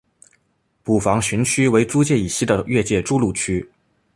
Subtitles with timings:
[0.83, 3.69] 捕房巡区为租界以西的越界筑路区。